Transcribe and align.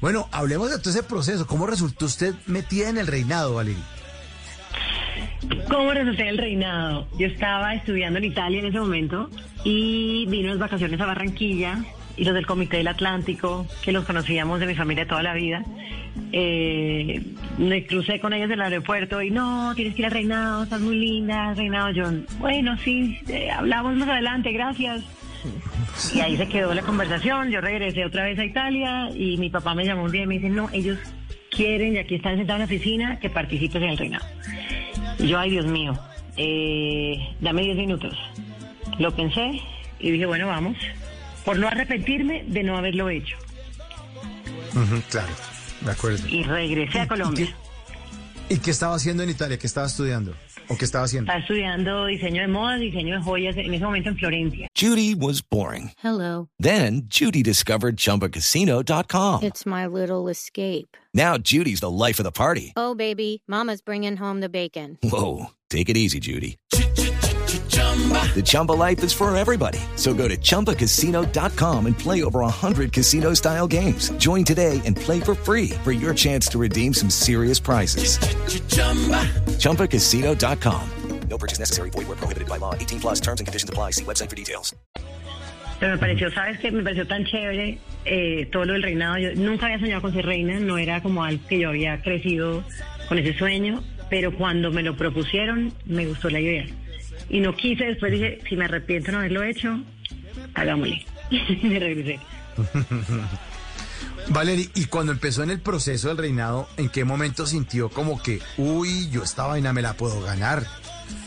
Bueno, 0.00 0.28
hablemos 0.32 0.70
de 0.70 0.78
todo 0.78 0.90
ese 0.90 1.02
proceso. 1.02 1.46
¿Cómo 1.46 1.66
resultó 1.66 2.06
usted 2.06 2.34
metida 2.46 2.88
en 2.88 2.98
el 2.98 3.06
reinado, 3.06 3.54
Valeria? 3.54 3.84
¿Cómo 5.68 5.92
resulté 5.92 6.28
el 6.28 6.38
reinado? 6.38 7.06
Yo 7.18 7.26
estaba 7.26 7.74
estudiando 7.74 8.18
en 8.18 8.24
Italia 8.24 8.60
en 8.60 8.66
ese 8.66 8.80
momento 8.80 9.30
y 9.64 10.26
vino 10.26 10.48
las 10.48 10.58
vacaciones 10.58 11.00
a 11.00 11.06
Barranquilla 11.06 11.84
y 12.16 12.24
los 12.24 12.34
del 12.34 12.46
Comité 12.46 12.78
del 12.78 12.88
Atlántico, 12.88 13.66
que 13.82 13.92
los 13.92 14.04
conocíamos 14.04 14.60
de 14.60 14.66
mi 14.66 14.74
familia 14.74 15.06
toda 15.06 15.22
la 15.22 15.34
vida. 15.34 15.62
Eh, 16.32 17.22
me 17.58 17.86
crucé 17.86 18.20
con 18.20 18.32
ellos 18.32 18.46
en 18.46 18.54
el 18.54 18.62
aeropuerto 18.62 19.22
y 19.22 19.30
no, 19.30 19.74
tienes 19.74 19.94
que 19.94 20.02
ir 20.02 20.06
al 20.06 20.12
reinado, 20.12 20.64
estás 20.64 20.80
muy 20.80 20.96
linda, 20.96 21.54
reinado. 21.54 21.90
Yo, 21.90 22.10
bueno, 22.38 22.76
sí, 22.78 23.18
eh, 23.28 23.50
hablamos 23.50 23.96
más 23.96 24.08
adelante, 24.08 24.52
gracias. 24.52 25.02
Y 26.14 26.20
ahí 26.20 26.36
se 26.36 26.48
quedó 26.48 26.74
la 26.74 26.82
conversación. 26.82 27.50
Yo 27.50 27.60
regresé 27.60 28.04
otra 28.04 28.24
vez 28.24 28.38
a 28.38 28.44
Italia 28.44 29.10
y 29.14 29.36
mi 29.36 29.50
papá 29.50 29.74
me 29.74 29.84
llamó 29.84 30.04
un 30.04 30.12
día 30.12 30.22
y 30.22 30.26
me 30.26 30.34
dice, 30.34 30.48
no, 30.48 30.68
ellos 30.72 30.98
quieren, 31.50 31.94
y 31.94 31.98
aquí 31.98 32.16
están 32.16 32.36
sentados 32.36 32.62
en 32.62 32.68
la 32.68 32.74
oficina, 32.76 33.20
que 33.20 33.30
participes 33.30 33.82
en 33.82 33.88
el 33.90 33.98
reinado. 33.98 34.24
Y 35.18 35.28
yo, 35.28 35.38
ay 35.38 35.50
Dios 35.50 35.66
mío, 35.66 35.98
eh, 36.36 37.34
dame 37.40 37.62
10 37.62 37.76
minutos. 37.76 38.14
Lo 38.98 39.14
pensé 39.14 39.60
y 39.98 40.10
dije, 40.10 40.26
bueno, 40.26 40.46
vamos. 40.46 40.76
Por 41.44 41.58
no 41.58 41.68
arrepentirme 41.68 42.44
de 42.46 42.62
no 42.62 42.76
haberlo 42.76 43.08
hecho. 43.08 43.36
Claro, 45.10 45.32
de 45.80 45.90
acuerdo. 45.90 46.28
Y 46.28 46.42
regresé 46.44 47.00
a 47.00 47.08
Colombia. 47.08 47.48
¿Y 48.48 48.58
qué 48.58 48.70
estaba 48.70 48.96
haciendo 48.96 49.22
en 49.22 49.30
Italia? 49.30 49.58
¿Qué 49.58 49.66
estaba 49.66 49.86
estudiando? 49.86 50.34
¿O 50.70 50.76
qué 50.76 50.84
estaba 50.84 51.04
haciendo? 51.04 51.32
Estaba 51.32 51.40
estudiando 51.40 52.06
diseño 52.06 52.42
de 52.42 52.48
moda, 52.48 52.76
diseño 52.76 53.16
de 53.16 53.22
joyas, 53.24 53.56
en 53.56 53.74
ese 53.74 53.84
momento 53.84 54.10
en 54.10 54.16
Florencia. 54.16 54.68
Judy 54.78 55.16
was 55.16 55.42
boring. 55.42 55.90
Hello. 56.02 56.48
Then 56.60 57.02
Judy 57.08 57.42
discovered 57.42 57.96
ChumbaCasino.com. 57.96 59.42
It's 59.42 59.66
my 59.66 59.86
little 59.86 60.28
escape. 60.28 60.96
Now 61.12 61.38
Judy's 61.38 61.80
the 61.80 61.90
life 61.90 62.20
of 62.20 62.24
the 62.24 62.30
party. 62.30 62.72
Oh, 62.76 62.94
baby, 62.94 63.42
Mama's 63.48 63.82
bringing 63.82 64.16
home 64.16 64.40
the 64.40 64.48
bacon. 64.48 64.96
Whoa, 65.02 65.46
take 65.70 65.88
it 65.88 65.96
easy, 65.96 66.20
Judy. 66.20 66.56
The 67.70 68.42
Chumba 68.44 68.72
life 68.72 69.02
is 69.04 69.12
for 69.12 69.34
everybody. 69.36 69.80
So 69.96 70.14
go 70.14 70.28
to 70.28 70.36
ChumbaCasino.com 70.36 71.86
and 71.86 71.98
play 71.98 72.22
over 72.22 72.40
100 72.40 72.92
casino-style 72.92 73.66
games. 73.66 74.10
Join 74.12 74.44
today 74.44 74.80
and 74.86 74.96
play 74.96 75.20
for 75.20 75.34
free 75.34 75.70
for 75.84 75.92
your 75.92 76.14
chance 76.14 76.46
to 76.48 76.58
redeem 76.58 76.94
some 76.94 77.10
serious 77.10 77.60
prizes. 77.60 78.18
ChumbaCasino.com. 79.58 80.82
No 81.28 81.38
purchase 81.38 81.58
necessary. 81.58 81.90
Void 81.90 82.08
where 82.08 82.16
prohibited 82.16 82.48
by 82.48 82.56
law. 82.56 82.74
18 82.74 83.00
plus 83.00 83.20
terms 83.20 83.40
and 83.40 83.46
conditions 83.46 83.70
apply. 83.70 83.92
See 83.92 84.04
website 84.04 84.28
for 84.28 84.36
details. 84.36 84.74
Pero 85.78 85.92
me 85.92 85.98
pareció, 85.98 86.30
¿sabes 86.30 86.58
qué? 86.58 86.70
Me 86.70 86.82
pareció 86.82 87.06
tan 87.06 87.24
chévere 87.24 87.78
eh, 88.04 88.46
todo 88.52 88.66
lo 88.66 88.74
del 88.74 88.82
reinado. 88.82 89.16
Yo 89.16 89.34
nunca 89.34 89.64
había 89.66 89.78
soñado 89.78 90.02
con 90.02 90.12
ser 90.12 90.26
reina, 90.26 90.60
no 90.60 90.76
era 90.76 91.00
como 91.00 91.24
algo 91.24 91.42
que 91.48 91.58
yo 91.58 91.70
había 91.70 92.02
crecido 92.02 92.62
con 93.08 93.18
ese 93.18 93.32
sueño, 93.38 93.82
pero 94.10 94.36
cuando 94.36 94.70
me 94.70 94.82
lo 94.82 94.94
propusieron, 94.94 95.72
me 95.86 96.04
gustó 96.04 96.28
la 96.28 96.40
idea. 96.40 96.66
Y 97.30 97.40
no 97.40 97.54
quise, 97.54 97.84
después 97.84 98.12
dije, 98.12 98.40
si 98.48 98.56
me 98.56 98.64
arrepiento 98.64 99.06
de 99.06 99.12
no 99.12 99.18
haberlo 99.18 99.42
hecho, 99.42 99.80
hagámosle. 100.54 101.06
y 101.30 101.66
me 101.66 101.78
regresé. 101.78 102.20
Valeria, 104.28 104.66
y 104.74 104.84
cuando 104.86 105.12
empezó 105.12 105.42
en 105.42 105.50
el 105.50 105.60
proceso 105.60 106.08
del 106.08 106.18
reinado, 106.18 106.68
¿en 106.76 106.88
qué 106.88 107.04
momento 107.04 107.46
sintió 107.46 107.88
como 107.88 108.22
que, 108.22 108.40
uy, 108.58 109.08
yo 109.10 109.22
esta 109.22 109.46
vaina 109.46 109.72
me 109.72 109.82
la 109.82 109.94
puedo 109.94 110.20
ganar? 110.22 110.64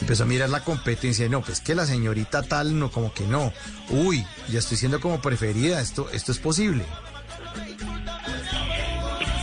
Empezó 0.00 0.24
a 0.24 0.26
mirar 0.26 0.50
la 0.50 0.60
competencia 0.60 1.26
y 1.26 1.28
no, 1.28 1.40
pues 1.42 1.60
que 1.60 1.74
la 1.74 1.86
señorita 1.86 2.42
tal, 2.42 2.78
no, 2.78 2.90
como 2.90 3.12
que 3.12 3.26
no. 3.26 3.52
Uy, 3.90 4.24
ya 4.48 4.58
estoy 4.58 4.76
siendo 4.76 5.00
como 5.00 5.20
preferida, 5.20 5.80
esto, 5.80 6.08
esto 6.12 6.32
es 6.32 6.38
posible. 6.38 6.84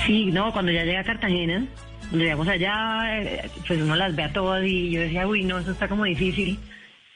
Sí, 0.06 0.26
no, 0.28 0.52
cuando 0.52 0.72
ya 0.72 0.84
llegué 0.84 0.98
a 0.98 1.04
Cartagena, 1.04 1.68
llegamos 2.20 2.48
allá, 2.48 3.22
eh, 3.22 3.50
pues 3.68 3.82
uno 3.82 3.96
las 3.96 4.16
ve 4.16 4.24
a 4.24 4.34
todas 4.34 4.64
y 4.66 4.92
yo 4.92 5.02
decía, 5.02 5.28
uy, 5.28 5.44
no, 5.44 5.60
eso 5.60 5.72
está 5.72 5.88
como 5.88 6.04
difícil. 6.04 6.60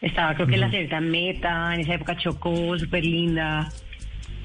Estaba 0.01 0.35
creo 0.35 0.47
que 0.47 0.57
la 0.57 0.69
señorita 0.69 0.99
Meta, 1.01 1.73
en 1.73 1.81
esa 1.81 1.95
época 1.95 2.17
chocó, 2.17 2.77
súper 2.77 3.03
linda. 3.03 3.69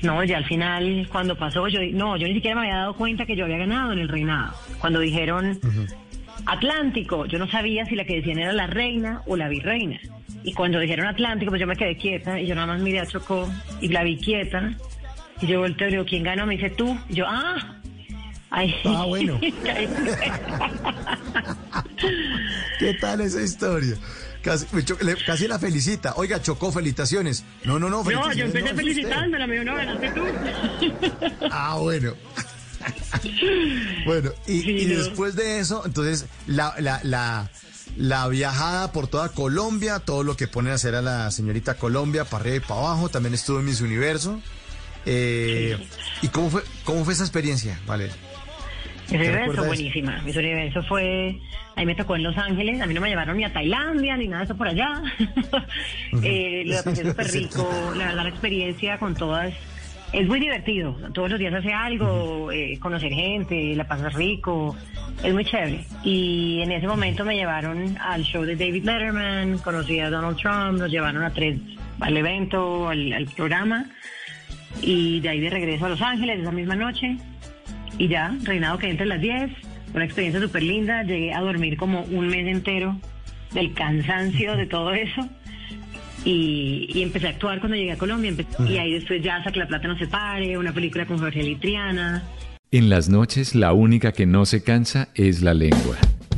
No, 0.03 0.25
ya 0.25 0.39
al 0.39 0.45
final, 0.45 1.09
cuando 1.11 1.37
pasó, 1.37 1.69
yo 1.69 1.81
no, 1.93 2.17
yo 2.17 2.27
ni 2.27 2.35
siquiera 2.35 2.57
me 2.57 2.67
había 2.67 2.81
dado 2.81 2.97
cuenta 2.97 3.25
que 3.25 3.37
yo 3.37 3.45
había 3.45 3.59
ganado 3.59 3.93
en 3.93 3.99
el 3.99 4.09
reinado. 4.09 4.55
Cuando 4.81 4.99
dijeron 5.01 5.59
Atlántico, 6.47 7.27
yo 7.27 7.39
no 7.39 7.49
sabía 7.49 7.85
si 7.87 7.95
la 7.95 8.05
que 8.05 8.17
decían 8.17 8.39
era 8.39 8.53
la 8.53 8.67
reina 8.67 9.23
o 9.27 9.37
la 9.37 9.49
virreina. 9.49 10.01
Y 10.43 10.55
cuando 10.55 10.81
dijeron 10.81 11.07
Atlántico, 11.07 11.51
pues 11.51 11.61
yo 11.61 11.67
me 11.67 11.77
quedé 11.77 11.97
quieta 11.97 12.41
y 12.41 12.47
yo 12.47 12.55
nada 12.55 12.67
más 12.67 12.81
miré 12.81 13.01
a 13.01 13.07
Chocó 13.07 13.49
y 13.81 13.89
la 13.89 14.03
vi 14.03 14.17
quieta. 14.17 14.75
Y 15.41 15.47
yo 15.47 15.61
volteo 15.61 15.89
y 15.89 15.91
le 15.91 15.97
digo, 15.99 16.09
¿quién 16.09 16.23
ganó? 16.25 16.47
Me 16.47 16.57
dice 16.57 16.71
tú. 16.71 16.99
Y 17.09 17.15
yo, 17.15 17.27
ah. 17.29 17.82
Ay. 18.55 18.75
Ah, 18.85 19.05
bueno. 19.07 19.41
¿Qué 22.79 22.95
tal 23.01 23.21
esa 23.23 23.41
historia? 23.43 23.97
Casi, 24.43 24.67
le- 25.03 25.17
casi 25.25 25.47
la 25.49 25.59
felicita. 25.59 26.15
Oiga, 26.17 26.43
Chocó, 26.43 26.71
felicitaciones. 26.73 27.45
No, 27.65 27.79
no, 27.79 27.89
no, 27.89 28.03
no, 28.03 28.33
yo 28.35 28.45
empecé 28.45 28.71
no, 28.73 28.77
felicitándola, 28.77 29.47
me 29.47 29.55
dijo, 29.55 29.65
no, 29.65 29.77
ganaste 29.77 30.11
tú. 30.11 30.21
Ah, 31.51 31.77
bueno. 31.79 32.15
bueno, 34.05 34.33
y, 34.47 34.61
Sí, 34.63 34.71
y 34.81 34.87
no. 34.87 34.99
después 34.99 35.37
de 35.37 35.59
eso, 35.61 35.83
entonces, 35.87 36.27
la, 36.47 36.75
la, 36.79 37.01
la, 37.05 37.51
la 37.97 38.27
viajada 38.29 38.91
por 38.93 39.07
toda 39.07 39.29
Colombia, 39.29 40.01
todo 40.01 40.25
lo 40.25 40.37
que 40.37 40.49
ponen 40.49 40.73
a 40.73 40.75
hacer 40.75 40.95
a 40.97 41.03
la 41.03 41.31
señorita 41.31 41.75
Colombia, 41.75 42.25
para 42.25 42.43
arriba 42.43 42.57
y 42.57 42.61
para 42.61 42.81
abajo, 42.81 43.09
también 43.09 43.35
estuvo 43.35 43.61
en 43.61 43.67
Miss 43.67 43.81
Universo. 43.81 44.41
Eh, 45.07 45.79
¿Y 46.23 46.29
cómo 46.29 46.51
fue, 46.51 46.63
cómo 46.85 47.05
fue 47.05 47.15
esa 47.15 47.23
experiencia, 47.25 47.79
Valeria? 47.87 48.15
Mi 49.13 49.19
¿Te 49.19 49.29
universo 49.29 49.65
buenísima. 49.65 50.23
Mi 50.25 50.31
universo 50.31 50.83
fue, 50.85 51.39
ahí 51.77 51.87
me 51.87 51.95
tocó 51.95 52.17
en 52.17 52.23
Los 52.23 52.37
Ángeles, 52.39 52.81
a 52.81 52.87
mí 52.87 52.95
no 52.95 53.01
me 53.01 53.11
llevaron 53.11 53.37
ni 53.37 53.45
a 53.45 53.53
Tailandia 53.53 54.17
ni 54.17 54.27
nada 54.27 54.41
de 54.41 54.45
eso 54.47 54.57
por 54.57 54.69
allá. 54.69 55.03
eh, 56.23 56.63
lo 56.67 56.83
pasé 56.83 57.05
súper 57.09 57.27
rico, 57.29 57.93
la 57.97 58.07
verdad 58.07 58.23
la 58.23 58.29
experiencia 58.31 58.99
con 58.99 59.15
todas 59.15 59.53
es 60.13 60.29
muy 60.29 60.41
divertido. 60.41 60.95
Todos 61.13 61.31
los 61.31 61.39
días 61.39 61.55
hace 61.55 61.73
algo, 61.73 62.53
eh, 62.53 62.79
conocer 62.81 63.13
gente, 63.13 63.75
la 63.75 63.89
pasas 63.89 64.13
rico, 64.15 64.77
es 65.23 65.33
muy 65.33 65.45
chévere. 65.45 65.85
Y 66.05 66.61
en 66.63 66.73
ese 66.73 66.87
momento 66.87 67.25
me 67.25 67.35
llevaron 67.35 67.97
al 67.99 68.23
show 68.23 68.45
de 68.45 68.57
David 68.57 68.85
Letterman, 68.85 69.59
conocí 69.59 69.99
a 70.01 70.11
Donald 70.11 70.37
Trump, 70.37 70.79
nos 70.79 70.91
llevaron 70.91 71.23
a 71.23 71.31
tres 71.31 71.59
al 72.01 72.17
evento, 72.17 72.89
al, 72.89 73.13
al 73.13 73.25
programa. 73.27 73.87
Y 74.83 75.21
de 75.21 75.29
ahí 75.31 75.41
de 75.41 75.51
regreso 75.51 75.87
a 75.87 75.91
Los 75.91 76.03
Ángeles 76.03 76.41
esa 76.41 76.53
misma 76.53 76.77
noche. 76.77 77.17
Y 78.03 78.09
ya, 78.09 78.37
reinado 78.43 78.79
que 78.79 78.91
entre 78.91 79.07
las 79.07 79.21
10, 79.21 79.53
una 79.95 80.05
experiencia 80.05 80.41
súper 80.41 80.65
linda. 80.65 81.05
Llegué 81.05 81.33
a 81.33 81.41
dormir 81.41 81.77
como 81.77 82.03
un 82.03 82.27
mes 82.27 82.49
entero 82.49 82.99
del 83.53 83.73
cansancio 83.75 84.57
de 84.57 84.67
todo 84.67 84.93
eso. 84.93 85.29
Y, 86.25 86.89
y 86.93 87.03
empecé 87.03 87.29
a 87.29 87.31
actuar 87.31 87.61
cuando 87.61 87.77
llegué 87.77 87.93
a 87.93 87.99
Colombia. 87.99 88.35
Y 88.67 88.77
ahí 88.79 88.95
después 88.95 89.23
ya 89.23 89.37
Hasta 89.37 89.53
que 89.53 89.61
la 89.61 89.69
plata 89.69 89.87
no 89.87 89.97
se 89.97 90.09
pare, 90.09 90.59
una 90.59 90.73
película 90.73 91.07
con 91.07 91.19
Jorge 91.19 91.45
Litriana. 91.45 92.25
En 92.73 92.91
las 92.91 93.09
noches 93.09 93.55
la 93.55 93.73
única 93.73 94.11
que 94.11 94.27
no 94.27 94.47
se 94.47 94.65
cansa 94.65 95.11
es 95.15 95.41
la 95.43 95.55
lengua. 95.55 95.97